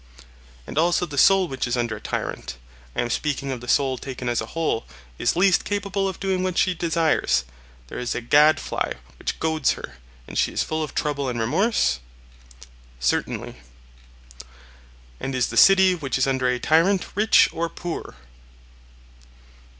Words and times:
And 0.65 0.79
also 0.79 1.05
the 1.05 1.15
soul 1.19 1.47
which 1.47 1.67
is 1.67 1.77
under 1.77 1.95
a 1.97 2.01
tyrant 2.01 2.57
(I 2.95 3.03
am 3.03 3.11
speaking 3.11 3.51
of 3.51 3.61
the 3.61 3.67
soul 3.67 3.99
taken 3.99 4.29
as 4.29 4.41
a 4.41 4.47
whole) 4.57 4.87
is 5.19 5.35
least 5.35 5.63
capable 5.63 6.09
of 6.09 6.19
doing 6.19 6.41
what 6.41 6.57
she 6.57 6.73
desires; 6.73 7.43
there 7.85 7.99
is 7.99 8.15
a 8.15 8.19
gadfly 8.21 8.93
which 9.19 9.39
goads 9.39 9.73
her, 9.73 9.97
and 10.27 10.39
she 10.39 10.51
is 10.51 10.63
full 10.63 10.81
of 10.81 10.95
trouble 10.95 11.29
and 11.29 11.39
remorse? 11.39 11.99
Certainly. 12.99 13.57
And 15.19 15.35
is 15.35 15.49
the 15.49 15.55
city 15.55 15.93
which 15.93 16.17
is 16.17 16.25
under 16.25 16.47
a 16.47 16.57
tyrant 16.57 17.05
rich 17.13 17.47
or 17.51 17.69
poor? 17.69 18.15